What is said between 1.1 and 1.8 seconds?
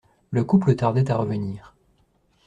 à revenir.